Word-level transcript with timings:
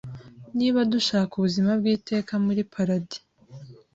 niba 0.57 0.79
dushaka 0.91 1.31
Ubuzima 1.35 1.71
bw’iteka 1.79 2.33
muli 2.45 2.61
Paradis, 2.73 3.21